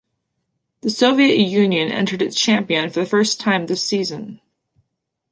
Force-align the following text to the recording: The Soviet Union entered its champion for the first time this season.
The 0.81 0.89
Soviet 0.89 1.37
Union 1.37 1.91
entered 1.91 2.23
its 2.23 2.35
champion 2.35 2.89
for 2.89 3.01
the 3.01 3.05
first 3.05 3.39
time 3.39 3.67
this 3.67 3.85
season. 3.85 4.41